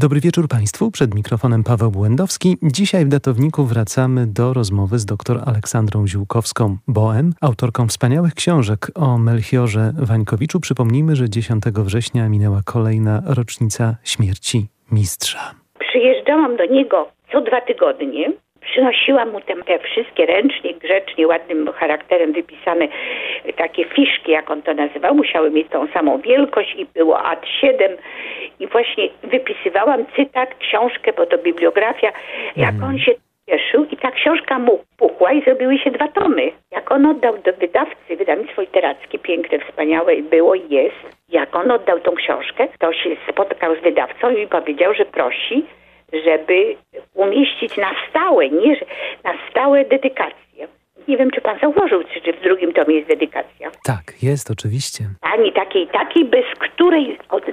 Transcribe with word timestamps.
Dobry 0.00 0.20
wieczór 0.20 0.48
Państwu. 0.48 0.90
Przed 0.90 1.14
mikrofonem 1.14 1.64
Paweł 1.64 1.90
Błędowski. 1.90 2.56
Dzisiaj 2.62 3.04
w 3.04 3.08
datowniku 3.08 3.64
wracamy 3.64 4.26
do 4.26 4.52
rozmowy 4.52 4.98
z 4.98 5.04
dr 5.04 5.40
Aleksandrą 5.46 6.06
Ziółkowską 6.06 6.76
Boem, 6.88 7.32
autorką 7.40 7.86
wspaniałych 7.88 8.34
książek 8.34 8.90
o 8.94 9.18
Melchiorze 9.18 9.92
Wańkowiczu. 10.02 10.60
Przypomnijmy, 10.60 11.16
że 11.16 11.30
10 11.30 11.64
września 11.64 12.28
minęła 12.28 12.60
kolejna 12.64 13.22
rocznica 13.26 13.96
śmierci 14.04 14.66
mistrza. 14.92 15.54
Przyjeżdżałam 15.78 16.56
do 16.56 16.66
niego 16.66 17.08
co 17.32 17.40
dwa 17.40 17.60
tygodnie 17.60 18.32
przynosiłam 18.70 19.30
mu 19.30 19.40
te, 19.40 19.78
wszystkie 19.78 20.26
ręcznie, 20.26 20.74
grzecznie, 20.74 21.26
ładnym 21.26 21.72
charakterem 21.72 22.32
wypisane 22.32 22.88
takie 23.56 23.84
fiszki, 23.84 24.32
jak 24.32 24.50
on 24.50 24.62
to 24.62 24.74
nazywał. 24.74 25.14
Musiały 25.14 25.50
mieć 25.50 25.68
tą 25.68 25.86
samą 25.86 26.18
wielkość 26.18 26.74
i 26.76 26.86
było 26.94 27.18
A7 27.18 27.96
i 28.60 28.66
właśnie 28.66 29.08
wypisywałam 29.22 30.04
cytat, 30.16 30.54
książkę, 30.58 31.12
bo 31.12 31.26
to 31.26 31.38
bibliografia, 31.38 32.12
jak 32.56 32.74
mhm. 32.74 32.90
on 32.90 32.98
się 32.98 33.12
cieszył 33.48 33.86
i 33.90 33.96
ta 33.96 34.10
książka 34.10 34.58
mu 34.58 34.78
puchła 34.96 35.32
i 35.32 35.42
zrobiły 35.42 35.78
się 35.78 35.90
dwa 35.90 36.08
tomy. 36.08 36.52
Jak 36.70 36.92
on 36.92 37.06
oddał 37.06 37.38
do 37.38 37.52
wydawcy, 37.52 38.16
wydawnictwo 38.16 38.60
literackie, 38.62 39.18
piękne, 39.18 39.58
wspaniałe 39.58 40.16
było 40.22 40.54
i 40.54 40.68
jest, 40.68 41.18
jak 41.28 41.56
on 41.56 41.70
oddał 41.70 42.00
tą 42.00 42.14
książkę, 42.14 42.68
to 42.78 42.92
się 42.92 43.16
spotkał 43.32 43.76
z 43.76 43.80
wydawcą 43.80 44.30
i 44.30 44.46
powiedział, 44.46 44.94
że 44.94 45.04
prosi, 45.04 45.64
żeby 46.12 46.76
umieścić 47.14 47.76
na 47.76 47.90
stałe, 48.10 48.48
nie 48.48 48.76
na 49.24 49.32
stałe 49.50 49.84
dedykacje. 49.84 50.48
Nie 51.08 51.16
wiem, 51.16 51.30
czy 51.30 51.40
pan 51.40 51.58
zauważył, 51.58 52.04
czy, 52.04 52.32
w 52.32 52.42
drugim 52.42 52.72
tomie 52.72 52.94
jest 52.94 53.08
dedykacja. 53.08 53.70
Tak, 53.84 54.22
jest 54.22 54.50
oczywiście. 54.50 55.04
Ani 55.22 55.52
takiej, 55.52 55.86
takiej, 55.86 56.24
bez 56.24 56.44
której 56.58 57.18
od, 57.28 57.44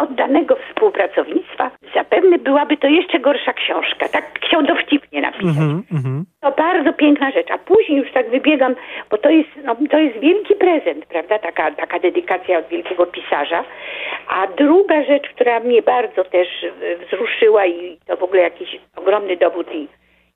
oddanego 0.00 0.56
współpracownictwa 0.56 1.70
zapewne 1.94 2.38
byłaby 2.38 2.76
to 2.76 2.86
jeszcze 2.86 3.20
gorsza 3.20 3.52
książka. 3.52 4.08
Tak 4.08 4.40
chciał 4.46 4.62
dowcipnie 4.62 5.20
napisać. 5.20 5.56
Mm 5.56 5.82
-hmm, 5.92 6.22
To 6.40 6.50
bardzo 6.50 6.92
piękna 6.92 7.30
rzecz. 7.30 7.50
A 7.50 7.58
później 7.58 7.98
już 7.98 8.12
tak 8.12 8.30
wybiegam, 8.30 8.74
bo 9.10 9.18
to 9.18 9.30
jest, 9.30 9.50
no, 9.64 9.76
to 9.90 9.98
jest 9.98 10.18
wielki 10.18 10.54
prezent, 10.54 11.06
prawda? 11.06 11.38
Taka, 11.38 11.70
taka 11.70 11.98
dedykacja 11.98 12.58
od 12.58 12.68
wielkiego 12.68 13.06
pisarza. 13.06 13.64
A 14.34 14.46
druga 14.46 15.04
rzecz, 15.04 15.28
która 15.28 15.60
mnie 15.60 15.82
bardzo 15.82 16.24
też 16.24 16.48
wzruszyła 17.06 17.66
i 17.66 17.98
to 18.06 18.16
w 18.16 18.22
ogóle 18.22 18.42
jakiś 18.42 18.78
ogromny 18.96 19.36
dowód 19.36 19.74
i 19.74 19.88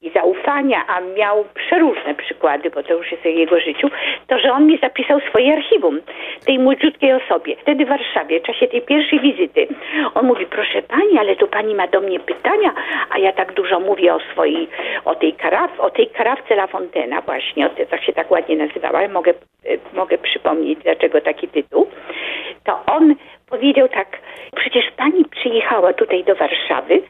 i 0.03 0.11
zaufania, 0.11 0.85
a 0.87 1.01
miał 1.01 1.45
przeróżne 1.55 2.15
przykłady, 2.15 2.71
bo 2.71 2.83
to 2.83 2.95
już 2.95 3.13
jest 3.13 3.23
w 3.23 3.27
jego 3.27 3.61
życiu, 3.61 3.91
to 4.27 4.39
że 4.39 4.53
on 4.53 4.67
mi 4.67 4.79
zapisał 4.79 5.21
swoje 5.21 5.53
archiwum 5.53 6.01
tej 6.45 6.59
młodziutkiej 6.59 7.13
osobie. 7.13 7.57
Wtedy 7.57 7.85
w 7.85 7.89
Warszawie, 7.89 8.41
w 8.41 8.43
czasie 8.43 8.69
tej 8.69 8.83
pierwszej 8.83 9.21
wizyty, 9.21 9.67
on 10.15 10.27
mówi, 10.27 10.47
proszę 10.47 10.83
pani, 10.83 11.19
ale 11.19 11.37
tu 11.37 11.49
pani 11.49 11.75
ma 11.75 11.87
do 11.87 12.01
mnie 12.01 12.21
pytania, 12.21 12.75
a 13.11 13.19
ja 13.19 13.33
tak 13.33 13.53
dużo 13.53 13.81
mówię 13.81 14.15
o 14.15 14.21
swojej, 14.33 14.69
o 15.05 15.15
tej, 15.15 15.33
karaf, 15.33 15.81
o 15.81 15.91
tej 15.91 16.07
karawce 16.07 16.55
La 16.55 16.67
Fontena 16.67 17.21
właśnie, 17.21 17.67
o 17.67 17.71
tej, 17.71 17.87
tak 17.87 18.03
się 18.03 18.13
tak 18.13 18.31
ładnie 18.31 18.57
nazywała, 18.57 19.09
mogę, 19.09 19.35
mogę 19.93 20.19
przypomnieć, 20.19 20.79
dlaczego 20.79 21.21
taki 21.21 21.49
tytuł. 21.49 21.87
To 22.67 22.85
on 22.87 23.15
powiedział 23.47 23.89
tak, 23.89 24.19
przecież 24.57 24.85
pani 24.97 25.25
przyjechała 25.25 25.93
tutaj 25.93 26.25
do 26.25 26.35
Warszawy, 26.35 27.03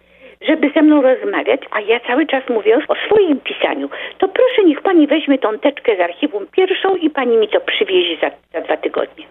żeby 0.48 0.70
ze 0.75 0.83
mną 0.83 1.02
rozmawiać, 1.02 1.61
a 1.70 1.80
ja 1.80 2.00
cały 2.00 2.27
czas 2.27 2.42
mówię 2.48 2.78
o 2.89 2.94
swoim 3.06 3.41
pisaniu. 3.41 3.89
To 4.19 4.28
proszę, 4.28 4.64
niech 4.64 4.80
pani 4.80 5.06
weźmie 5.06 5.39
tą 5.39 5.58
teczkę 5.58 5.97
z 5.97 6.00
archiwum 6.00 6.47
pierwszą 6.52 6.97
i 6.97 7.11
pani 7.11 7.36
mi 7.36 7.48
to 7.48 7.61
przywiezie 7.61 8.16
za, 8.20 8.30
za 8.52 8.61
dwa 8.61 8.77
tygodnie. 8.77 9.24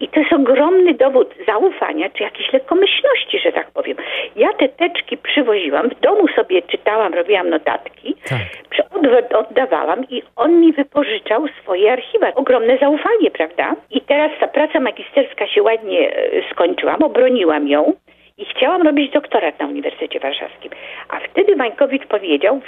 I 0.00 0.08
to 0.08 0.20
jest 0.20 0.32
ogromny 0.32 0.94
dowód 0.94 1.34
zaufania, 1.46 2.10
czy 2.10 2.22
jakiejś 2.22 2.52
lekkomyślności, 2.52 3.38
że 3.38 3.52
tak 3.52 3.70
powiem. 3.70 3.96
Ja 4.36 4.52
te 4.52 4.68
teczki 4.68 5.16
przywoziłam, 5.16 5.90
w 5.90 6.00
domu 6.00 6.28
sobie 6.28 6.62
czytałam, 6.62 7.14
robiłam 7.14 7.50
notatki, 7.50 8.14
tak. 8.28 8.38
oddawałam 9.38 10.04
i 10.10 10.22
on 10.36 10.60
mi 10.60 10.72
wypożyczał 10.72 11.48
swoje 11.62 11.92
archiwa. 11.92 12.34
Ogromne 12.34 12.78
zaufanie, 12.78 13.30
prawda? 13.30 13.76
I 13.90 14.00
teraz 14.00 14.30
ta 14.40 14.48
praca 14.48 14.80
magisterska 14.80 15.46
się 15.46 15.62
ładnie 15.62 16.16
e, 16.16 16.52
skończyła, 16.52 16.98
obroniłam 16.98 17.68
ją 17.68 17.92
i 18.38 18.44
chciałam 18.44 18.82
robić 18.82 19.12
doktorat 19.12 19.60
na 19.60 19.66
Uniwersytecie 19.66 20.20
Warszawskim. 20.20 20.70
A 21.08 21.20
wtedy 21.20 21.56
Wańkowicz 21.56 22.06
powiedział, 22.06 22.60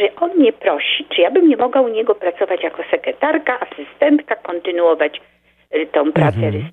że 0.00 0.14
on 0.20 0.30
mnie 0.36 0.52
prosi, 0.52 1.06
czy 1.14 1.20
ja 1.20 1.30
bym 1.30 1.48
nie 1.48 1.56
mogła 1.56 1.80
u 1.80 1.88
niego 1.88 2.14
pracować 2.14 2.62
jako 2.62 2.82
sekretarka, 2.90 3.60
asystentka, 3.60 4.36
kontynuować 4.36 5.20
y, 5.74 5.86
tą 5.86 6.12
pracę 6.12 6.46
mhm. 6.46 6.70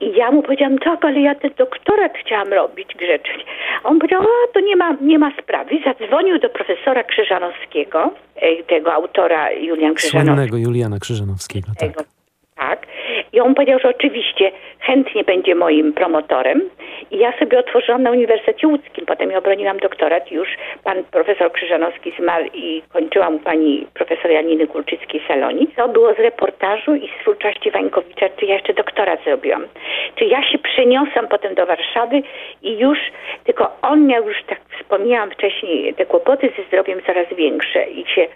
I 0.00 0.16
ja 0.16 0.30
mu 0.30 0.42
powiedziałam, 0.42 0.78
tak, 0.78 1.04
ale 1.04 1.20
ja 1.20 1.34
ten 1.34 1.50
doktorat 1.58 2.12
chciałam 2.24 2.52
robić 2.52 2.88
grzecznie. 2.94 3.44
A 3.82 3.88
on 3.88 3.98
powiedział, 3.98 4.22
a 4.22 4.52
to 4.52 4.60
nie 4.60 4.76
ma, 4.76 4.96
nie 5.00 5.18
ma 5.18 5.32
sprawy. 5.42 5.78
Zadzwonił 5.84 6.38
do 6.38 6.48
profesora 6.48 7.04
Krzyżanowskiego, 7.04 8.10
e, 8.36 8.62
tego 8.62 8.92
autora 8.92 9.50
Julian 9.52 9.94
Krzyżanowski. 9.94 10.34
Słynnego 10.34 10.56
Juliana 10.56 10.98
Krzyżanowskiego, 10.98 11.68
tak. 11.80 12.15
Tak. 12.56 12.86
I 13.32 13.40
on 13.40 13.54
powiedział, 13.54 13.78
że 13.78 13.88
oczywiście 13.88 14.50
chętnie 14.80 15.24
będzie 15.24 15.54
moim 15.54 15.92
promotorem. 15.92 16.70
I 17.10 17.18
ja 17.18 17.38
sobie 17.38 17.58
otworzyłam 17.58 18.02
na 18.02 18.10
Uniwersytecie 18.10 18.68
Łódzkim. 18.68 19.06
Potem 19.06 19.30
ja 19.30 19.38
obroniłam 19.38 19.78
doktorat. 19.78 20.30
Już 20.30 20.48
pan 20.84 21.04
profesor 21.04 21.52
Krzyżanowski 21.52 22.12
zmarł 22.18 22.44
i 22.54 22.82
kończyłam 22.92 23.34
u 23.34 23.38
pani 23.38 23.86
profesor 23.94 24.30
Janiny 24.30 24.66
Kulczyckiej-Saloni. 24.66 25.66
To 25.76 25.88
było 25.88 26.14
z 26.14 26.18
reportażu 26.18 26.94
i 26.94 27.08
z 27.08 27.20
twórczości 27.22 27.70
Wańkowicza, 27.70 28.28
czy 28.28 28.46
ja 28.46 28.54
jeszcze 28.54 28.74
doktorat 28.74 29.24
zrobiłam. 29.24 29.66
Czy 30.14 30.24
ja 30.24 30.42
się 30.42 30.58
przeniosłam 30.58 31.28
potem 31.28 31.54
do 31.54 31.66
Warszawy 31.66 32.22
i 32.62 32.78
już, 32.78 32.98
tylko 33.44 33.76
on 33.82 34.06
miał 34.06 34.28
już, 34.28 34.42
tak 34.42 34.58
wspomniałam 34.80 35.30
wcześniej, 35.30 35.94
te 35.94 36.06
kłopoty 36.06 36.52
ze 36.56 36.62
zdrowiem 36.62 37.00
coraz 37.06 37.26
większe 37.36 37.86
i 37.90 38.06
się 38.06 38.26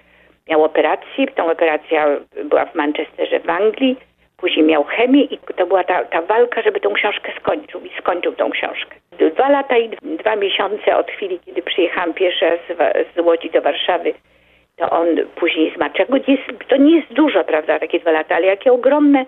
miał 0.50 0.64
operację. 0.64 1.26
Tą 1.26 1.50
operacja 1.50 2.06
była 2.44 2.66
w 2.66 2.74
Manchesterze 2.74 3.40
w 3.40 3.50
Anglii 3.50 3.96
Później 4.40 4.66
miał 4.66 4.84
chemię 4.84 5.22
i 5.22 5.38
to 5.56 5.66
była 5.66 5.84
ta, 5.84 6.04
ta 6.04 6.22
walka, 6.22 6.62
żeby 6.62 6.80
tą 6.80 6.92
książkę 6.92 7.32
skończył 7.40 7.80
i 7.80 7.90
skończył 8.00 8.32
tą 8.32 8.50
książkę. 8.50 8.94
Dwa 9.34 9.48
lata 9.48 9.78
i 9.78 9.90
dwa 10.18 10.36
miesiące 10.36 10.96
od 10.96 11.10
chwili, 11.10 11.40
kiedy 11.44 11.62
przyjechałam 11.62 12.14
pierwszy 12.14 12.44
raz 12.44 12.58
z, 12.68 13.16
z 13.16 13.18
Łodzi 13.18 13.50
do 13.50 13.62
Warszawy, 13.62 14.14
to 14.76 14.90
on 14.90 15.06
później 15.36 15.72
zmarł. 15.76 15.94
To 16.68 16.76
nie 16.76 16.96
jest 16.96 17.12
dużo, 17.12 17.44
prawda, 17.44 17.78
takie 17.78 18.00
dwa 18.00 18.10
lata, 18.10 18.34
ale 18.34 18.46
jakie 18.46 18.72
ogromne, 18.72 19.26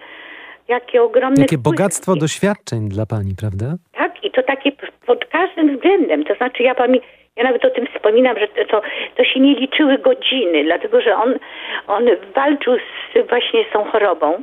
jakie 0.69 1.03
ogromne... 1.03 1.41
Jakie 1.41 1.59
bogactwo 1.59 2.17
doświadczeń 2.17 2.89
dla 2.89 3.07
pani, 3.07 3.35
prawda? 3.41 3.67
Tak, 3.93 4.25
i 4.25 4.31
to 4.31 4.43
takie 4.43 4.73
pod 5.07 5.25
każdym 5.25 5.77
względem. 5.77 6.25
To 6.25 6.35
znaczy 6.35 6.63
ja 6.63 6.75
pamiętam, 6.75 7.09
ja 7.37 7.45
nawet 7.45 7.65
o 7.65 7.71
tym 7.71 7.87
wspominam, 7.87 8.39
że 8.39 8.49
to, 8.49 8.83
to 9.17 9.25
się 9.25 9.41
nie 9.41 9.55
liczyły 9.55 9.99
godziny, 9.99 10.65
dlatego 10.65 11.01
że 11.01 11.17
on, 11.17 11.39
on 11.87 12.07
walczył 12.35 12.77
z, 12.77 13.29
właśnie 13.29 13.65
z 13.65 13.73
tą 13.73 13.85
chorobą. 13.85 14.43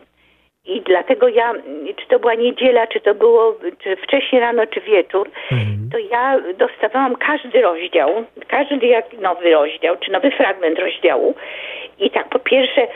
I 0.66 0.82
dlatego 0.82 1.28
ja, 1.28 1.54
czy 1.96 2.08
to 2.08 2.20
była 2.20 2.34
niedziela, 2.34 2.88
czy 2.88 3.00
to 3.00 3.16
było 3.16 3.56
czy 3.84 3.96
wcześniej 3.96 4.42
rano, 4.42 4.68
czy 4.68 4.82
wieczór, 4.82 5.30
mhm. 5.52 5.90
to 5.92 5.98
ja 5.98 6.40
dostawałam 6.58 7.16
każdy 7.16 7.62
rozdział, 7.62 8.10
każdy 8.48 8.88
jak 8.88 9.14
nowy 9.14 9.52
rozdział, 9.52 9.98
czy 9.98 10.12
nowy 10.12 10.32
fragment 10.32 10.80
rozdziału. 10.80 11.36
I 12.00 12.10
tak 12.10 12.30
po 12.30 12.40
pierwsze, 12.40 12.88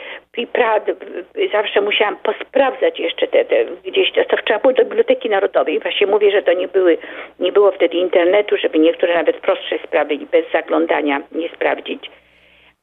zawsze 1.52 1.80
musiałam 1.80 2.16
posprawdzać 2.16 3.00
jeszcze 3.00 3.26
te, 3.26 3.44
te 3.44 3.64
gdzieś, 3.64 4.12
to 4.12 4.36
trzeba 4.44 4.60
było 4.60 4.72
do 4.72 4.84
Biblioteki 4.84 5.28
Narodowej. 5.28 5.80
Właśnie 5.80 6.06
mówię, 6.06 6.30
że 6.30 6.42
to 6.42 6.52
nie, 6.52 6.68
były, 6.68 6.98
nie 7.40 7.52
było 7.52 7.72
wtedy 7.72 7.96
internetu, 7.96 8.56
żeby 8.56 8.78
niektóre 8.78 9.14
nawet 9.14 9.36
prostsze 9.36 9.78
sprawy 9.78 10.18
bez 10.32 10.44
zaglądania 10.52 11.22
nie 11.32 11.48
sprawdzić 11.48 12.10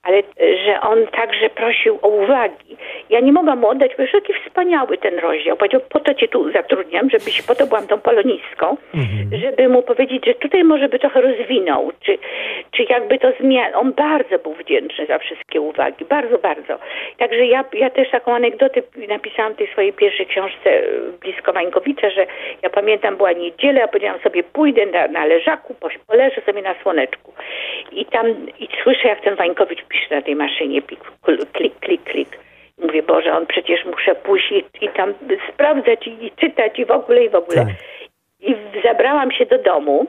ale 0.03 0.17
e, 0.17 0.23
że 0.65 0.81
on 0.81 1.07
także 1.07 1.49
prosił 1.49 1.99
o 2.01 2.07
uwagi. 2.07 2.77
Ja 3.09 3.19
nie 3.19 3.31
mogłam 3.31 3.59
mu 3.59 3.67
oddać, 3.67 3.91
bo 3.97 4.03
już 4.03 4.13
jaki 4.13 4.33
wspaniały 4.33 4.97
ten 4.97 5.19
rozdział. 5.19 5.57
Powiedział, 5.57 5.81
po 5.89 5.99
to 5.99 6.13
cię 6.13 6.27
tu 6.27 6.51
zatrudniam, 6.51 7.09
żebyś, 7.09 7.41
po 7.41 7.55
to 7.55 7.67
byłam 7.67 7.87
tą 7.87 7.99
polonistką, 7.99 8.77
mhm. 8.93 9.41
żeby 9.41 9.69
mu 9.69 9.83
powiedzieć, 9.83 10.25
że 10.25 10.33
tutaj 10.33 10.63
może 10.63 10.89
by 10.89 10.99
trochę 10.99 11.21
rozwinął, 11.21 11.91
czy, 12.05 12.17
czy 12.71 12.83
jakby 12.89 13.19
to 13.19 13.31
zmienił. 13.39 13.51
On 13.73 13.93
bardzo 13.93 14.39
był 14.39 14.53
wdzięczny 14.53 15.05
za 15.05 15.19
wszystkie 15.19 15.61
uwagi, 15.61 16.05
bardzo, 16.05 16.37
bardzo. 16.37 16.79
Także 17.17 17.45
ja, 17.45 17.65
ja 17.73 17.89
też 17.89 18.09
taką 18.09 18.35
anegdotę 18.35 18.81
napisałam 19.07 19.53
w 19.53 19.57
tej 19.57 19.67
swojej 19.67 19.93
pierwszej 19.93 20.25
książce 20.25 20.69
e, 20.69 20.83
blisko 21.21 21.53
Wańkowicza, 21.53 22.09
że 22.09 22.25
ja 22.61 22.69
pamiętam, 22.69 23.17
była 23.17 23.31
niedziela, 23.31 23.79
ja 23.79 23.87
powiedziałam 23.87 24.21
sobie, 24.21 24.43
pójdę 24.43 24.85
na, 24.85 25.07
na 25.07 25.25
leżaku, 25.25 25.75
poleżę 26.07 26.41
sobie 26.45 26.61
na 26.61 26.75
słoneczku. 26.83 27.33
I 27.91 28.05
tam, 28.05 28.27
i 28.59 28.67
słyszę, 28.83 29.07
jak 29.07 29.21
ten 29.21 29.35
Wańkowicz 29.35 29.83
pisze 29.91 30.15
na 30.15 30.21
tej 30.21 30.35
maszynie, 30.35 30.81
klik, 30.81 31.79
klik, 31.79 32.03
klik. 32.03 32.39
Mówię, 32.83 33.03
Boże, 33.03 33.37
on 33.37 33.45
przecież 33.45 33.85
muszę 33.85 34.15
pójść 34.15 34.51
i, 34.51 34.85
i 34.85 34.89
tam 34.89 35.13
sprawdzać 35.53 36.07
i, 36.07 36.25
i, 36.25 36.31
czytać 36.31 36.79
i 36.79 36.85
w 36.85 36.91
ogóle, 36.91 37.23
i 37.23 37.29
w 37.29 37.35
ogóle. 37.35 37.65
Tak. 37.65 37.75
I 38.39 38.55
zabrałam 38.83 39.31
się 39.31 39.45
do 39.45 39.57
domu, 39.57 40.07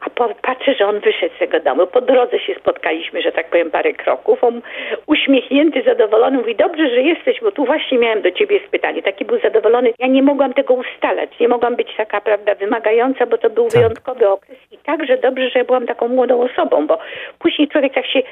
a 0.00 0.10
po, 0.10 0.28
patrzę, 0.42 0.74
że 0.74 0.86
on 0.86 1.00
wyszedł 1.00 1.34
z 1.34 1.38
tego 1.38 1.60
domu. 1.60 1.86
Po 1.86 2.00
drodze 2.00 2.38
się 2.38 2.54
spotkaliśmy, 2.54 3.22
że 3.22 3.32
tak 3.32 3.50
powiem, 3.50 3.70
parę 3.70 3.92
kroków. 3.92 4.44
On 4.44 4.62
uśmiechnięty, 5.06 5.82
zadowolony, 5.86 6.38
mówi, 6.38 6.56
dobrze, 6.56 6.88
że 6.88 7.02
jesteś, 7.02 7.40
bo 7.40 7.52
tu 7.52 7.64
właśnie 7.64 7.98
miałem 7.98 8.22
do 8.22 8.30
ciebie 8.30 8.60
pytanie. 8.60 9.02
Taki 9.02 9.24
był 9.24 9.40
zadowolony. 9.40 9.92
Ja 9.98 10.06
nie 10.06 10.22
mogłam 10.22 10.54
tego 10.54 10.74
ustalać. 10.74 11.30
Nie 11.40 11.48
mogłam 11.48 11.76
być 11.76 11.96
taka, 11.96 12.20
prawda, 12.20 12.54
wymagająca, 12.54 13.26
bo 13.26 13.38
to 13.38 13.50
był 13.50 13.64
tak. 13.64 13.74
wyjątkowy 13.74 14.28
okres. 14.28 14.58
I 14.70 14.78
także 14.78 15.18
dobrze, 15.18 15.50
że 15.50 15.64
byłam 15.64 15.86
taką 15.86 16.08
młodą 16.08 16.42
osobą, 16.42 16.86
bo 16.86 16.98
później 17.38 17.68
człowiek 17.68 17.94
tak 17.94 18.06
się 18.06 18.22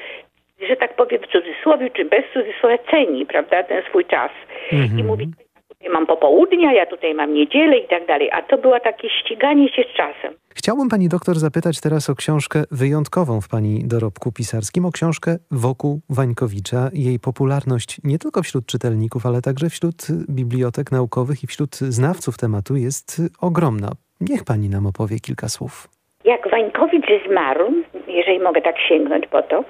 że 0.67 0.75
tak 0.75 0.95
powiem 0.95 1.21
w 1.21 1.31
cudzysłowie 1.31 1.89
czy 1.89 2.05
bez 2.05 2.23
cudzysłowia 2.33 2.77
ceni, 2.91 3.25
prawda, 3.25 3.63
ten 3.63 3.83
swój 3.89 4.05
czas. 4.05 4.31
Mhm. 4.71 4.99
I 4.99 5.03
mówi, 5.03 5.31
tutaj 5.69 5.89
mam 5.93 6.05
popołudnia, 6.05 6.73
ja 6.73 6.85
tutaj 6.85 7.13
mam 7.13 7.33
niedzielę 7.33 7.77
i 7.77 7.87
tak 7.87 8.07
dalej. 8.07 8.31
A 8.31 8.41
to 8.41 8.57
było 8.57 8.79
takie 8.79 9.09
ściganie 9.09 9.69
się 9.69 9.83
z 9.93 9.97
czasem. 9.97 10.33
Chciałbym 10.55 10.89
pani 10.89 11.09
doktor 11.09 11.35
zapytać 11.35 11.81
teraz 11.81 12.09
o 12.09 12.15
książkę 12.15 12.63
wyjątkową 12.71 13.41
w 13.41 13.49
pani 13.49 13.83
dorobku 13.87 14.31
pisarskim, 14.31 14.85
o 14.85 14.91
książkę 14.91 15.35
Wokół 15.51 15.99
Wańkowicza. 16.09 16.89
Jej 16.93 17.19
popularność 17.19 17.97
nie 18.03 18.17
tylko 18.19 18.43
wśród 18.43 18.65
czytelników, 18.65 19.25
ale 19.25 19.41
także 19.41 19.69
wśród 19.69 19.95
bibliotek 20.29 20.91
naukowych 20.91 21.43
i 21.43 21.47
wśród 21.47 21.75
znawców 21.75 22.37
tematu 22.37 22.75
jest 22.75 23.21
ogromna. 23.41 23.91
Niech 24.21 24.43
pani 24.43 24.69
nam 24.69 24.85
opowie 24.85 25.19
kilka 25.19 25.49
słów. 25.49 25.87
Jak 26.25 26.51
Wańkowicz 26.51 27.05
zmarł, 27.27 27.73
jeżeli 28.07 28.39
mogę 28.39 28.61
tak 28.61 28.75
sięgnąć 28.89 29.27
po 29.27 29.41
to, 29.41 29.63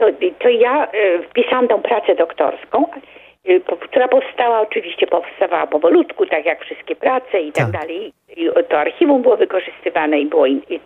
to, 0.00 0.06
to 0.38 0.48
ja 0.48 0.88
y, 0.94 1.22
wpisałam 1.22 1.68
tą 1.68 1.82
pracę 1.82 2.14
doktorską, 2.14 2.86
y, 3.48 3.60
która 3.80 4.08
powstała, 4.08 4.60
oczywiście 4.60 5.06
powstawała 5.06 5.66
powolutku, 5.66 6.26
tak 6.26 6.44
jak 6.44 6.64
wszystkie 6.64 6.96
prace 6.96 7.40
i 7.40 7.52
tak, 7.52 7.64
tak 7.64 7.80
dalej. 7.80 8.12
I 8.36 8.48
to 8.68 8.78
archiwum 8.78 9.22
było 9.22 9.36
wykorzystywane 9.36 10.20
i 10.20 10.26
było... 10.26 10.46
I, 10.46 10.62
I, 10.70 10.80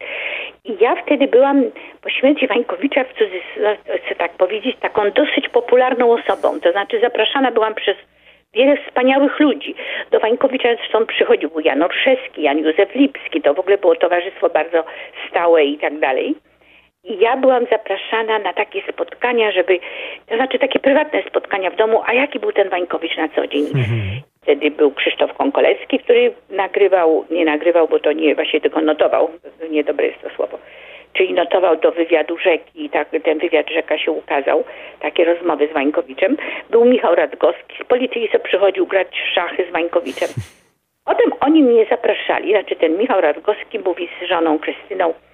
ja 0.80 0.96
wtedy 0.96 1.26
byłam 1.26 1.62
po 2.02 2.10
śmierci 2.10 2.46
Wańkowicza, 2.46 3.04
w 3.04 3.12
cudzysłowie, 3.12 3.76
chcę 4.06 4.14
tak 4.14 4.32
powiedzieć, 4.32 4.76
taką 4.80 5.10
dosyć 5.10 5.48
popularną 5.48 6.12
osobą. 6.12 6.60
To 6.60 6.72
znaczy 6.72 7.00
zapraszana 7.00 7.50
byłam 7.50 7.74
przez 7.74 7.96
wiele 8.54 8.76
wspaniałych 8.76 9.40
ludzi. 9.40 9.74
Do 10.10 10.20
Wańkowicza 10.20 10.68
zresztą 10.74 11.06
przychodził 11.06 11.50
Jan 11.64 11.82
Orszewski, 11.82 12.42
Jan 12.42 12.58
Józef 12.58 12.94
Lipski. 12.94 13.42
To 13.42 13.54
w 13.54 13.58
ogóle 13.58 13.78
było 13.78 13.96
towarzystwo 13.96 14.48
bardzo 14.48 14.84
stałe 15.28 15.64
i 15.64 15.78
tak 15.78 15.98
dalej. 15.98 16.34
I 17.04 17.18
ja 17.18 17.36
byłam 17.36 17.66
zapraszana 17.70 18.38
na 18.38 18.52
takie 18.52 18.82
spotkania, 18.92 19.52
żeby, 19.52 19.78
to 20.26 20.36
znaczy 20.36 20.58
takie 20.58 20.78
prywatne 20.78 21.22
spotkania 21.22 21.70
w 21.70 21.76
domu, 21.76 22.02
a 22.06 22.12
jaki 22.12 22.38
był 22.38 22.52
ten 22.52 22.68
Wańkowicz 22.68 23.16
na 23.16 23.28
co 23.28 23.46
dzień. 23.46 23.66
Mhm. 23.66 24.20
Wtedy 24.42 24.70
był 24.70 24.90
Krzysztof 24.90 25.34
Konkolecki, 25.34 25.98
który 25.98 26.34
nagrywał, 26.50 27.24
nie 27.30 27.44
nagrywał, 27.44 27.88
bo 27.88 28.00
to 28.00 28.12
nie, 28.12 28.34
właśnie 28.34 28.60
tylko 28.60 28.80
notował, 28.80 29.30
niedobre 29.70 30.06
jest 30.06 30.20
to 30.22 30.30
słowo, 30.30 30.58
czyli 31.12 31.34
notował 31.34 31.76
do 31.76 31.92
wywiadu 31.92 32.38
rzeki 32.38 32.90
tak, 32.90 33.08
ten 33.24 33.38
wywiad 33.38 33.70
rzeka 33.70 33.98
się 33.98 34.10
ukazał, 34.10 34.64
takie 35.00 35.24
rozmowy 35.24 35.68
z 35.68 35.72
Wańkowiczem. 35.72 36.36
Był 36.70 36.84
Michał 36.84 37.14
Radgowski 37.14 37.76
z 37.84 37.86
polityki, 37.86 38.28
co 38.32 38.38
przychodził 38.38 38.86
grać 38.86 39.08
w 39.08 39.34
szachy 39.34 39.66
z 39.68 39.72
Wańkowiczem. 39.72 40.28
Potem 41.04 41.30
oni 41.40 41.62
mnie 41.62 41.86
zapraszali, 41.90 42.50
znaczy 42.50 42.76
ten 42.76 42.98
Michał 42.98 43.20
Radgowski 43.20 43.78
mówi 43.78 44.08
z 44.20 44.28
żoną 44.28 44.58
Krystyną, 44.58 45.14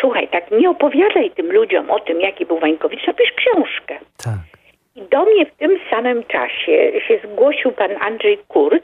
słuchaj, 0.00 0.28
tak 0.28 0.50
nie 0.50 0.70
opowiadaj 0.70 1.30
tym 1.30 1.52
ludziom 1.52 1.90
o 1.90 2.00
tym, 2.00 2.20
jaki 2.20 2.46
był 2.46 2.58
Wańkowicz, 2.58 3.06
napisz 3.06 3.32
książkę. 3.32 3.98
Tak. 4.24 4.50
I 4.96 5.02
do 5.02 5.24
mnie 5.24 5.46
w 5.46 5.56
tym 5.56 5.78
samym 5.90 6.24
czasie 6.24 6.92
się 7.08 7.20
zgłosił 7.24 7.72
pan 7.72 7.90
Andrzej 8.00 8.38
Kurz, 8.48 8.78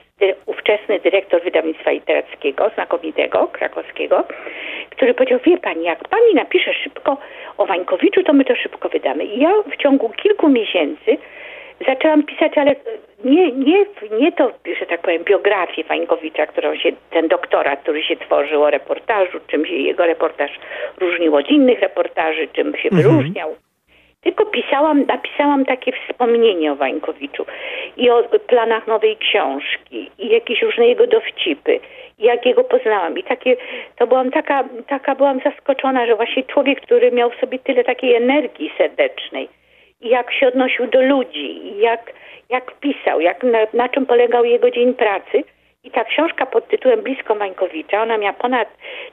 ówczesny 0.46 1.00
dyrektor 1.00 1.43
wydawnictwa 1.43 1.90
literackiego, 1.90 2.70
znakomitego, 2.75 3.48
krakowskiego, 3.52 4.25
który 4.90 5.14
powiedział, 5.14 5.38
wie 5.46 5.58
pani, 5.58 5.84
jak 5.84 6.08
pani 6.08 6.34
napisze 6.34 6.75
szybko 6.75 7.16
o 7.58 7.66
Wańkowiczu, 7.66 8.22
to 8.22 8.32
my 8.32 8.44
to 8.44 8.56
szybko 8.56 8.88
wydamy. 8.88 9.25
I 9.25 9.40
ja 9.40 9.52
w 9.72 9.82
ciągu 9.82 10.08
kilku 10.08 10.48
miesięcy 10.48 11.16
zaczęłam 11.87 12.22
pisać, 12.22 12.58
ale 12.58 12.76
nie, 13.26 13.52
nie, 13.52 13.87
nie 14.20 14.32
to, 14.32 14.52
że 14.81 14.87
tak 14.87 15.00
powiem, 15.00 15.25
biografię 15.25 15.84
Wańkowicza, 15.84 16.46
którą 16.46 16.76
się, 16.76 16.93
ten 17.11 17.28
doktorat, 17.28 17.81
który 17.81 18.02
się 18.02 18.17
tworzył 18.17 18.62
o 18.62 18.70
reportażu, 18.70 19.38
czym 19.46 19.67
się 19.67 19.75
jego 19.75 20.06
reportaż 20.06 20.50
różnił 21.00 21.37
od 21.37 21.50
innych 21.50 21.81
reportaży, 21.81 22.49
czym 22.52 22.76
się 22.76 22.88
mhm. 22.88 23.02
wyróżniał. 23.02 23.56
Tylko 24.23 24.46
pisałam, 24.46 25.06
napisałam 25.06 25.64
takie 25.64 25.93
wspomnienie 25.93 26.73
o 26.73 26.76
Wańkowiczu 26.76 27.46
i 27.96 28.11
o 28.11 28.23
planach 28.23 28.87
nowej 28.87 29.17
książki 29.17 30.11
i 30.19 30.29
jakieś 30.29 30.62
różne 30.62 30.87
jego 30.87 31.06
dowcipy 31.06 31.81
jak 32.19 32.46
jego 32.46 32.64
poznałam. 32.64 33.19
I 33.19 33.22
takie, 33.22 33.56
to 33.99 34.06
byłam 34.06 34.31
taka, 34.31 34.64
taka 34.88 35.14
byłam 35.14 35.40
zaskoczona, 35.44 36.06
że 36.06 36.17
właśnie 36.17 36.43
człowiek, 36.43 36.81
który 36.81 37.12
miał 37.12 37.31
w 37.31 37.40
sobie 37.40 37.58
tyle 37.58 37.84
takiej 37.84 38.14
energii 38.14 38.72
serdecznej, 38.79 39.49
jak 40.00 40.32
się 40.32 40.48
odnosił 40.48 40.87
do 40.87 41.02
ludzi, 41.02 41.78
jak, 41.78 42.12
jak 42.48 42.72
pisał, 42.81 43.20
jak, 43.20 43.43
na, 43.43 43.58
na 43.72 43.88
czym 43.88 44.06
polegał 44.06 44.44
jego 44.44 44.70
dzień 44.70 44.94
pracy. 44.94 45.44
I 45.84 45.90
ta 45.90 46.04
książka 46.04 46.46
pod 46.46 46.69
tytułem 46.69 47.02
Blisko 47.02 47.34
Mańkowicza, 47.34 48.02
ona 48.02 48.19
miała 48.19 48.32
ponad 48.32 48.69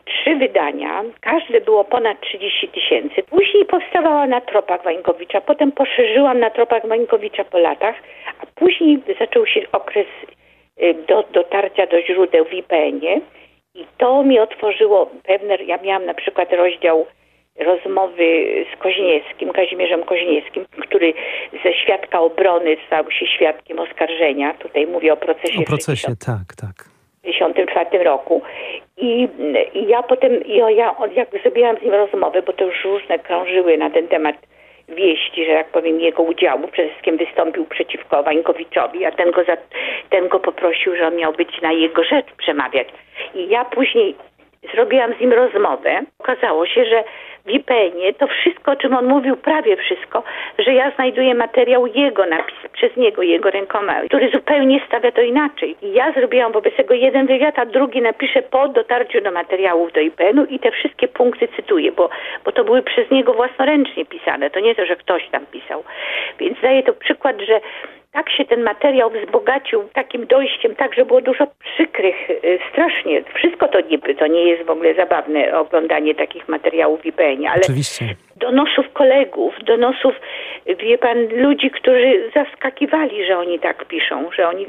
trzy 0.06 0.36
wydania, 0.36 1.04
każde 1.22 1.62
było 1.62 1.84
ponad 1.84 2.22
30 2.22 2.68
tysięcy. 2.68 3.24
Później 3.24 3.66
powstawała 3.66 4.28
na 4.28 4.42
tropach 4.42 4.84
Wańkowicza, 4.84 5.42
potem 5.42 5.72
poszerzyłam 5.72 6.40
na 6.40 6.50
tropach 6.50 6.88
Wańkowicza 6.88 7.44
po 7.44 7.60
latach, 7.60 7.96
a 8.42 8.46
później 8.56 9.00
zaczął 9.20 9.46
się 9.46 9.62
okres 9.72 10.08
y, 10.82 10.94
do, 11.08 11.24
dotarcia 11.34 11.88
do 11.88 12.02
źródeł 12.02 12.46
w 12.46 12.54
IPN-ie 12.54 13.22
i 13.76 13.86
to 13.98 14.24
mi 14.24 14.40
otworzyło 14.40 15.10
pewne, 15.24 15.56
ja 15.56 15.78
miałam 15.78 16.06
na 16.06 16.14
przykład 16.14 16.54
rozdział 16.54 17.06
rozmowy 17.60 18.46
z 18.74 18.80
Koźniewskim, 18.80 19.54
Kazimierzem 19.54 20.04
Koźniewskim, 20.04 20.66
który 20.82 21.14
ze 21.64 21.74
świadka 21.74 22.20
obrony 22.20 22.78
stał 22.88 23.12
się 23.12 23.28
świadkiem 23.28 23.80
oskarżenia. 23.80 24.54
Tutaj 24.54 24.88
mówię 24.88 25.14
o 25.14 25.18
procesie. 25.18 25.60
O 25.60 25.64
procesie, 25.64 26.08
60, 26.08 26.20
tak, 26.20 26.56
tak. 26.56 26.86
W 27.20 27.26
1954 27.26 28.04
roku. 28.04 28.42
I, 28.98 29.28
I, 29.74 29.88
ja 29.88 30.04
potem, 30.04 30.44
i 30.46 30.56
ja 30.56 30.96
jak 31.16 31.30
zrobiłam 31.44 31.78
z 31.78 31.82
nim 31.82 31.94
rozmowę, 31.94 32.42
bo 32.42 32.54
to 32.54 32.66
już 32.66 32.84
różne 32.84 33.20
krążyły 33.20 33.78
na 33.78 33.90
ten 33.90 34.08
temat 34.08 34.36
wieści, 34.90 35.46
że 35.46 35.52
tak 35.52 35.68
powiem, 35.68 36.00
jego 36.00 36.24
udziału. 36.24 36.68
Przede 36.68 36.90
wszystkim 36.90 37.18
wystąpił 37.18 37.66
przeciwko 37.66 38.24
Wańkowiczowi, 38.24 39.06
a 39.06 39.12
ten 39.12 39.32
go, 39.32 39.44
za, 39.44 39.58
ten 40.10 40.28
go 40.28 40.40
poprosił, 40.40 40.96
że 40.96 41.08
on 41.08 41.16
miał 41.16 41.34
być 41.34 41.62
na 41.62 41.72
jego 41.72 42.04
rzecz 42.04 42.26
przemawiać. 42.38 42.88
I 43.36 43.50
ja 43.50 43.66
później 43.66 44.16
zrobiłam 44.74 45.14
z 45.14 45.20
nim 45.20 45.34
rozmowę. 45.34 46.02
Okazało 46.20 46.66
się, 46.66 46.86
że 46.86 47.04
w 47.46 47.50
IPN-ie 47.50 48.14
to 48.14 48.28
wszystko, 48.28 48.72
o 48.72 48.76
czym 48.76 48.96
on 48.96 49.06
mówił, 49.06 49.38
prawie 49.38 49.78
wszystko, 49.78 50.24
że 50.60 50.74
ja 50.74 50.92
znajduję 50.96 51.36
materiał 51.36 51.88
jego 51.88 52.26
napis 52.26 52.56
przez 52.74 52.98
niego, 52.98 53.22
jego 53.22 53.52
rękoma, 53.52 54.02
który 54.02 54.32
zupełnie 54.32 54.82
stawia 54.88 55.12
to 55.12 55.22
inaczej. 55.22 55.76
I 55.82 55.94
ja 55.94 56.12
zrobiłam 56.12 56.52
wobec 56.52 56.76
tego 56.76 56.94
jeden 56.94 57.28
wywiad, 57.28 57.60
a 57.60 57.66
drugi 57.66 58.02
napiszę 58.02 58.42
po 58.42 58.68
dotarciu 58.68 59.22
do 59.22 59.32
materiałów 59.32 59.92
do 59.92 60.00
IPN-u 60.00 60.46
i 60.46 60.60
te 60.60 60.72
wszystkie 60.72 61.08
punkty 61.08 61.48
cytuję, 61.56 61.92
bo, 61.92 62.10
bo 62.46 62.52
to 62.52 62.64
były 62.64 62.82
przez 62.82 63.12
niego 63.12 63.34
własnoręcznie 63.34 64.06
pisane. 64.06 64.50
To 64.50 64.60
nie 64.60 64.76
to, 64.76 64.86
że 64.86 64.96
ktoś 64.96 65.30
tam 65.30 65.46
pisał. 65.46 65.84
Więc 66.40 66.62
daję 66.62 66.84
to 66.84 66.94
przykład, 66.94 67.42
że 67.42 67.62
tak 68.14 68.30
się 68.30 68.46
ten 68.46 68.64
materiał 68.64 69.10
wzbogacił 69.10 69.84
takim 69.94 70.28
dojściem, 70.28 70.76
tak, 70.76 70.96
że 70.96 71.06
było 71.06 71.22
dużo 71.22 71.48
przykrych, 71.74 72.30
y, 72.30 72.60
strasznie. 72.72 73.24
Wszystko 73.34 73.68
to 73.68 73.82
nie, 73.82 74.00
to 74.00 74.28
nie 74.28 74.44
jest 74.44 74.64
w 74.64 74.70
ogóle 74.70 74.94
zabawne 74.94 75.60
oglądanie 75.60 76.16
takich 76.16 76.48
materiałów 76.48 77.02
w 77.02 77.06
IPN-ie, 77.06 77.50
ale 77.50 77.62
Oczywiście. 77.62 78.06
donosów 78.36 78.94
kolegów, 78.94 79.54
donosów, 79.64 80.14
wie 80.66 80.98
pan, 80.98 81.28
ludzi, 81.28 81.72
którzy 81.72 82.32
zaskakiwali, 82.36 83.26
że 83.26 83.38
oni 83.38 83.60
tak 83.60 83.86
piszą, 83.86 84.32
że 84.32 84.48
oni, 84.48 84.66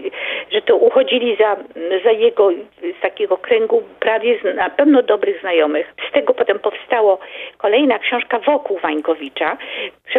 że 0.53 0.63
to 0.63 0.77
uchodzili 0.77 1.37
za, 1.37 1.57
za 2.05 2.11
jego, 2.11 2.51
z 2.99 3.01
takiego 3.03 3.37
kręgu 3.37 3.83
prawie 4.01 4.39
z, 4.39 4.57
na 4.57 4.71
pewno 4.71 5.03
dobrych 5.03 5.41
znajomych. 5.41 5.95
Z 6.09 6.13
tego 6.13 6.35
potem 6.35 6.59
powstało 6.59 7.19
kolejna 7.59 7.99
książka 7.99 8.39
wokół 8.39 8.79
Wańkowicza. 8.79 9.57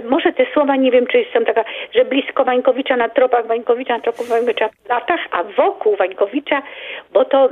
Może 0.03 0.34
te 0.34 0.46
słowa, 0.53 0.75
nie 0.75 0.91
wiem, 0.91 1.08
czy 1.08 1.25
są 1.34 1.46
taka, 1.46 1.65
że 1.96 2.05
blisko 2.05 2.44
Wańkowicza 2.44 2.98
na 2.98 3.10
tropach 3.10 3.48
Wańkowicza, 3.48 3.94
na 3.94 4.00
tropach 4.00 4.27
Wańkowicza 4.27 4.70
w 4.70 4.89
latach, 4.89 5.20
a 5.32 5.44
wokół 5.44 5.96
Wańkowicza, 5.96 6.62
bo 7.13 7.25
to 7.25 7.50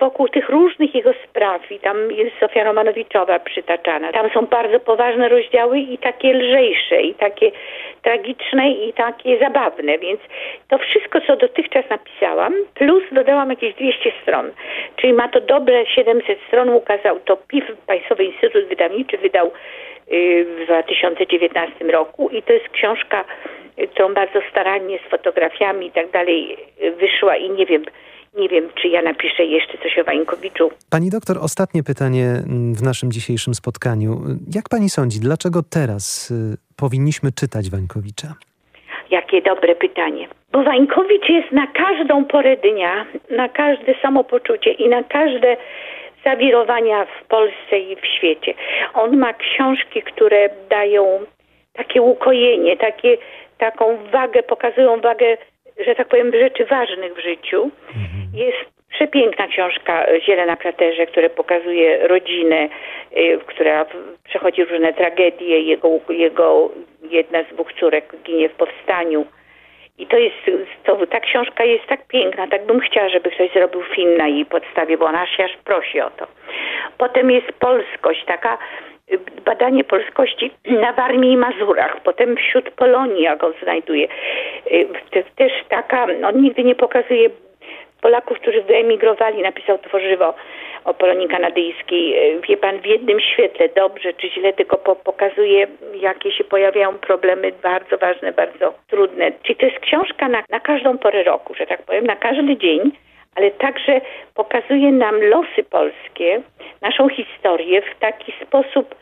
wokół 0.00 0.28
tych 0.28 0.48
różnych 0.48 0.94
jego 0.94 1.12
spraw 1.24 1.72
i 1.72 1.78
tam 1.78 2.12
jest 2.12 2.38
Sofia 2.40 2.64
Romanowiczowa 2.64 3.38
przytaczana. 3.38 4.12
Tam 4.12 4.30
są 4.30 4.46
bardzo 4.46 4.80
poważne 4.80 5.28
rozdziały 5.28 5.78
i 5.78 5.98
takie 5.98 6.34
lżejsze, 6.34 7.00
i 7.02 7.14
takie 7.14 7.52
tragiczne, 8.02 8.70
i 8.70 8.92
takie 8.92 9.38
zabawne, 9.38 9.98
więc 9.98 10.20
to 10.68 10.78
wszystko, 10.78 11.20
co 11.26 11.36
dotychczas 11.36 11.84
napisałam, 11.90 12.54
plus 12.74 13.02
dodałam 13.12 13.50
jakieś 13.50 13.74
200 13.74 14.12
stron, 14.22 14.50
czyli 14.96 15.12
ma 15.12 15.28
to 15.28 15.40
dobre 15.40 15.86
700 15.86 16.38
stron, 16.48 16.68
ukazał 16.68 17.20
to 17.20 17.36
PIF, 17.36 17.64
Państwowy 17.86 18.24
Instytut 18.24 18.68
Wydawniczy, 18.68 19.18
wydał 19.18 19.46
y, 20.12 20.46
w 20.62 20.64
2019 20.64 21.84
roku 21.84 22.28
i 22.28 22.42
to 22.42 22.52
jest 22.52 22.68
książka 22.68 23.24
którą 23.92 24.14
bardzo 24.14 24.38
starannie 24.50 24.98
z 25.06 25.10
fotografiami 25.10 25.86
i 25.86 25.92
tak 25.92 26.10
dalej 26.10 26.56
wyszła 27.00 27.36
i 27.36 27.50
nie 27.50 27.66
wiem, 27.66 27.84
nie 28.38 28.48
wiem, 28.48 28.68
czy 28.82 28.88
ja 28.88 29.02
napiszę 29.02 29.44
jeszcze 29.44 29.78
coś 29.78 29.98
o 29.98 30.04
Wańkowiczu. 30.04 30.70
Pani 30.90 31.10
doktor, 31.10 31.38
ostatnie 31.40 31.82
pytanie 31.82 32.26
w 32.72 32.82
naszym 32.82 33.12
dzisiejszym 33.12 33.54
spotkaniu. 33.54 34.20
Jak 34.54 34.68
pani 34.68 34.90
sądzi, 34.90 35.20
dlaczego 35.20 35.62
teraz 35.70 36.30
y, 36.30 36.65
powinniśmy 36.76 37.32
czytać 37.32 37.70
Wańkowicza? 37.70 38.28
Jakie 39.10 39.42
dobre 39.42 39.74
pytanie. 39.74 40.28
Bo 40.52 40.62
Wańkowicz 40.62 41.28
jest 41.28 41.52
na 41.52 41.66
każdą 41.66 42.24
porę 42.24 42.56
dnia, 42.56 43.06
na 43.30 43.48
każde 43.48 43.94
samopoczucie 44.02 44.72
i 44.72 44.88
na 44.88 45.02
każde 45.02 45.56
zawirowania 46.24 47.04
w 47.04 47.28
Polsce 47.28 47.78
i 47.78 47.96
w 47.96 48.06
świecie. 48.06 48.54
On 48.94 49.16
ma 49.16 49.32
książki, 49.32 50.02
które 50.02 50.48
dają 50.70 51.20
takie 51.72 52.02
ukojenie, 52.02 52.76
takie, 52.76 53.18
taką 53.58 53.98
wagę, 54.12 54.42
pokazują 54.42 55.00
wagę, 55.00 55.36
że 55.86 55.94
tak 55.94 56.08
powiem, 56.08 56.32
rzeczy 56.32 56.64
ważnych 56.64 57.14
w 57.14 57.22
życiu. 57.22 57.70
Mhm. 57.88 58.26
Jest 58.34 58.75
przepiękna 58.90 59.46
książka 59.46 60.06
Ziele 60.20 60.46
na 60.46 60.56
kraterze, 60.56 61.06
która 61.06 61.28
pokazuje 61.28 62.08
rodzinę, 62.08 62.68
y, 63.16 63.38
która 63.46 63.86
przechodzi 64.24 64.64
różne 64.64 64.92
tragedie. 64.92 65.60
Jego, 65.60 65.88
jego 66.08 66.70
jedna 67.10 67.42
z 67.42 67.46
dwóch 67.46 67.72
córek 67.72 68.12
ginie 68.24 68.48
w 68.48 68.54
powstaniu. 68.54 69.26
I 69.98 70.06
to 70.06 70.18
jest, 70.18 70.36
to, 70.84 71.06
ta 71.06 71.20
książka 71.20 71.64
jest 71.64 71.86
tak 71.86 72.06
piękna, 72.06 72.46
tak 72.46 72.66
bym 72.66 72.80
chciała, 72.80 73.08
żeby 73.08 73.30
ktoś 73.30 73.52
zrobił 73.52 73.82
film 73.82 74.16
na 74.16 74.28
jej 74.28 74.46
podstawie, 74.46 74.98
bo 74.98 75.06
ona 75.06 75.26
się 75.26 75.44
aż 75.44 75.56
prosi 75.64 76.00
o 76.00 76.10
to. 76.10 76.26
Potem 76.98 77.30
jest 77.30 77.52
polskość, 77.52 78.24
taka 78.24 78.58
y, 79.12 79.18
badanie 79.44 79.84
polskości 79.84 80.50
na 80.64 80.92
Warmii 80.92 81.32
i 81.32 81.36
Mazurach, 81.36 82.02
potem 82.02 82.36
wśród 82.36 82.70
Polonii, 82.70 83.22
jak 83.22 83.44
on 83.44 83.52
znajduje. 83.62 84.08
Też 85.36 85.52
taka, 85.68 86.06
on 86.24 86.42
nigdy 86.42 86.64
nie 86.64 86.74
pokazuje 86.74 87.30
Polaków, 88.06 88.38
którzy 88.38 88.62
wyemigrowali, 88.62 89.42
napisał 89.42 89.78
tworzywo 89.78 90.34
o 90.84 90.94
Polonii 90.94 91.28
Kanadyjskiej. 91.28 92.34
E, 92.36 92.40
wie 92.40 92.56
pan, 92.56 92.80
w 92.80 92.86
jednym 92.86 93.20
świetle, 93.20 93.68
dobrze 93.76 94.12
czy 94.14 94.30
źle, 94.30 94.52
tylko 94.52 94.76
po, 94.76 94.96
pokazuje, 94.96 95.66
jakie 95.94 96.32
się 96.32 96.44
pojawiają 96.44 96.98
problemy 96.98 97.52
bardzo 97.62 97.98
ważne, 97.98 98.32
bardzo 98.32 98.74
trudne. 98.88 99.32
Czyli 99.42 99.56
to 99.56 99.66
jest 99.66 99.78
książka 99.78 100.28
na, 100.28 100.42
na 100.50 100.60
każdą 100.60 100.98
porę 100.98 101.22
roku, 101.22 101.54
że 101.54 101.66
tak 101.66 101.82
powiem, 101.82 102.06
na 102.06 102.16
każdy 102.16 102.56
dzień, 102.56 102.80
ale 103.34 103.50
także 103.50 104.00
pokazuje 104.34 104.92
nam 104.92 105.22
losy 105.22 105.62
polskie, 105.70 106.42
naszą 106.82 107.08
historię 107.08 107.82
w 107.82 107.98
taki 107.98 108.32
sposób, 108.46 108.94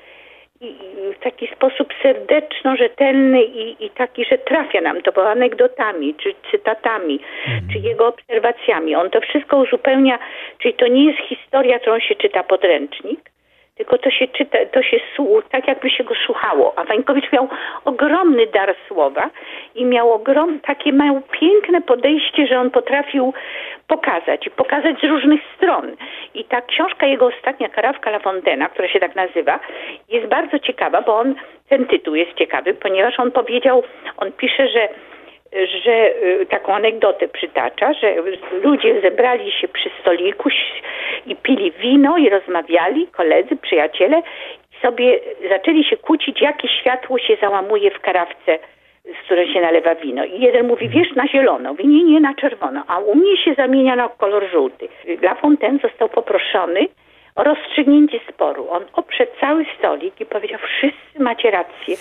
w 1.16 1.22
taki 1.22 1.46
sposób 1.46 1.94
serdeczno, 2.02 2.76
rzetelny 2.76 3.44
i, 3.44 3.84
i 3.84 3.90
taki, 3.90 4.24
że 4.24 4.38
trafia 4.38 4.80
nam 4.80 5.02
to, 5.02 5.12
bo 5.12 5.30
anegdotami, 5.30 6.14
czy 6.14 6.34
cytatami, 6.50 7.20
mhm. 7.46 7.62
czy 7.72 7.78
jego 7.78 8.06
obserwacjami. 8.06 8.94
On 8.94 9.10
to 9.10 9.20
wszystko 9.20 9.56
uzupełnia, 9.58 10.18
czyli 10.58 10.74
to 10.74 10.86
nie 10.86 11.04
jest 11.04 11.18
historia, 11.18 11.78
którą 11.78 12.00
się 12.00 12.14
czyta 12.14 12.42
podręcznik, 12.42 13.30
tylko 13.76 13.98
to 13.98 14.10
się 14.10 14.28
czyta, 14.28 14.58
to 14.72 14.82
się 14.82 15.00
tak 15.50 15.68
jakby 15.68 15.90
się 15.90 16.04
go 16.04 16.14
słuchało. 16.26 16.72
A 16.76 16.84
Wańkowicz 16.84 17.32
miał 17.32 17.48
ogromny 17.84 18.46
dar 18.46 18.74
słowa 18.88 19.30
i 19.74 19.84
miał 19.84 20.12
ogrom, 20.12 20.60
takie 20.60 20.92
miał 20.92 21.22
piękne 21.40 21.82
podejście, 21.82 22.46
że 22.46 22.60
on 22.60 22.70
potrafił 22.70 23.32
pokazać 23.86 24.46
i 24.46 24.50
pokazać 24.50 25.00
z 25.00 25.04
różnych 25.04 25.40
stron. 25.56 25.96
I 26.34 26.44
ta 26.44 26.60
książka, 26.60 27.06
jego 27.06 27.26
ostatnia, 27.26 27.68
Karawka 27.68 28.10
La 28.10 28.18
Fontena, 28.18 28.68
która 28.68 28.88
się 28.88 29.00
tak 29.00 29.14
nazywa, 29.14 29.60
jest 30.08 30.26
bardzo 30.26 30.58
ciekawa, 30.58 31.02
bo 31.02 31.16
on, 31.16 31.34
ten 31.68 31.86
tytuł 31.86 32.14
jest 32.14 32.34
ciekawy, 32.34 32.74
ponieważ 32.74 33.20
on 33.20 33.30
powiedział, 33.30 33.82
on 34.16 34.32
pisze, 34.32 34.68
że 34.68 34.88
że 35.84 36.22
y, 36.22 36.46
taką 36.46 36.74
anegdotę 36.74 37.28
przytacza, 37.28 37.92
że 37.92 38.14
ludzie 38.62 39.00
zebrali 39.00 39.52
się 39.52 39.68
przy 39.68 39.90
stoliku 40.00 40.48
i 41.26 41.36
pili 41.36 41.72
wino 41.72 42.18
i 42.18 42.28
rozmawiali, 42.28 43.06
koledzy, 43.06 43.56
przyjaciele, 43.56 44.22
i 44.72 44.80
sobie 44.86 45.20
zaczęli 45.48 45.84
się 45.84 45.96
kłócić, 45.96 46.40
jakie 46.42 46.68
światło 46.68 47.18
się 47.18 47.36
załamuje 47.40 47.90
w 47.90 48.00
karawce, 48.00 48.58
z 49.04 49.24
której 49.24 49.52
się 49.52 49.60
nalewa 49.60 49.94
wino. 49.94 50.24
I 50.24 50.40
jeden 50.40 50.66
mówi, 50.66 50.88
wiesz, 50.88 51.12
na 51.16 51.28
zielono, 51.28 51.74
nie, 51.84 52.04
nie 52.04 52.20
na 52.20 52.34
czerwono, 52.34 52.84
a 52.86 52.98
u 52.98 53.14
mnie 53.14 53.36
się 53.36 53.54
zamienia 53.54 53.96
na 53.96 54.08
kolor 54.08 54.50
żółty. 54.52 54.88
La 55.22 55.34
Fontaine 55.34 55.78
został 55.78 56.08
poproszony 56.08 56.86
o 57.34 57.44
rozstrzygnięcie 57.44 58.20
sporu. 58.32 58.66
On 58.70 58.84
oprzedł 58.92 59.32
cały 59.40 59.66
stolik 59.78 60.20
i 60.20 60.26
powiedział, 60.26 60.58
wszyscy 60.62 61.22
macie 61.22 61.50
rację. 61.50 61.96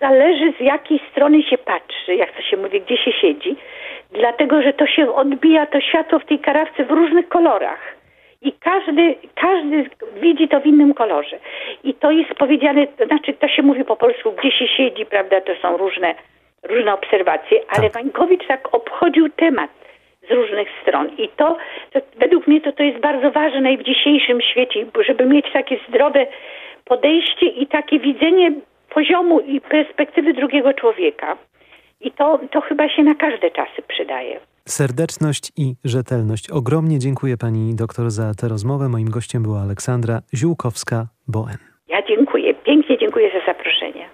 Zależy 0.00 0.52
z 0.58 0.60
jakiej 0.60 1.00
strony 1.10 1.42
się 1.42 1.58
patrzy, 1.58 2.14
jak 2.14 2.32
to 2.32 2.42
się 2.42 2.56
mówi, 2.56 2.80
gdzie 2.80 2.96
się 2.96 3.12
siedzi, 3.12 3.56
dlatego 4.12 4.62
że 4.62 4.72
to 4.72 4.86
się 4.86 5.14
odbija 5.14 5.66
to 5.66 5.80
światło 5.80 6.18
w 6.18 6.24
tej 6.24 6.38
karawce 6.38 6.84
w 6.84 6.90
różnych 6.90 7.28
kolorach. 7.28 7.95
I 8.46 8.52
każdy, 8.52 9.14
każdy 9.34 9.90
widzi 10.22 10.48
to 10.48 10.60
w 10.60 10.66
innym 10.66 10.94
kolorze. 10.94 11.38
I 11.84 11.94
to 11.94 12.10
jest 12.10 12.34
powiedziane, 12.34 12.86
to 12.86 13.06
znaczy 13.06 13.32
to 13.32 13.48
się 13.48 13.62
mówi 13.62 13.84
po 13.84 13.96
polsku, 13.96 14.32
gdzie 14.32 14.50
się 14.50 14.68
siedzi, 14.68 15.06
prawda, 15.06 15.40
to 15.40 15.52
są 15.62 15.76
różne, 15.76 16.14
różne 16.62 16.94
obserwacje, 16.94 17.60
ale 17.68 17.90
tak. 17.90 17.92
Wańkowicz 17.92 18.46
tak 18.46 18.74
obchodził 18.74 19.28
temat 19.28 19.70
z 20.28 20.32
różnych 20.32 20.68
stron. 20.82 21.10
I 21.18 21.28
to, 21.28 21.56
to 21.92 22.00
według 22.16 22.46
mnie 22.46 22.60
to, 22.60 22.72
to 22.72 22.82
jest 22.82 22.98
bardzo 22.98 23.30
ważne 23.30 23.72
i 23.72 23.78
w 23.78 23.82
dzisiejszym 23.82 24.40
świecie, 24.40 24.86
żeby 25.06 25.24
mieć 25.26 25.46
takie 25.52 25.78
zdrowe 25.88 26.26
podejście 26.84 27.46
i 27.46 27.66
takie 27.66 27.98
widzenie 27.98 28.52
poziomu 28.90 29.40
i 29.40 29.60
perspektywy 29.60 30.32
drugiego 30.32 30.74
człowieka. 30.74 31.36
I 32.00 32.12
to, 32.12 32.40
to 32.52 32.60
chyba 32.60 32.88
się 32.88 33.02
na 33.02 33.14
każde 33.14 33.50
czasy 33.50 33.82
przydaje. 33.88 34.40
Serdeczność 34.68 35.52
i 35.56 35.74
rzetelność. 35.84 36.50
Ogromnie 36.50 36.98
dziękuję 36.98 37.36
pani 37.36 37.74
doktor 37.74 38.10
za 38.10 38.34
tę 38.34 38.48
rozmowę. 38.48 38.88
Moim 38.88 39.10
gościem 39.10 39.42
była 39.42 39.60
Aleksandra 39.60 40.20
Ziółkowska-Boen. 40.34 41.58
Ja 41.88 42.02
dziękuję. 42.08 42.54
Pięknie 42.54 42.98
dziękuję 42.98 43.30
za 43.40 43.46
zaproszenie. 43.52 44.08